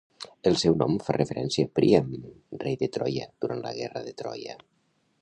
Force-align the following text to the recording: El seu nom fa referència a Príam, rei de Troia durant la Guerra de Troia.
El 0.51 0.55
seu 0.61 0.77
nom 0.81 0.95
fa 1.07 1.15
referència 1.17 1.67
a 1.69 1.71
Príam, 1.81 2.09
rei 2.65 2.81
de 2.85 2.91
Troia 2.99 3.31
durant 3.45 3.65
la 3.67 3.79
Guerra 3.81 4.07
de 4.09 4.19
Troia. 4.25 4.61